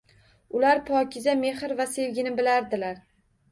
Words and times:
Ular 0.59 0.81
pokiza 0.87 1.35
mehr 1.45 1.77
va 1.83 1.89
sevgini 1.93 2.35
bilardilar 2.43 3.01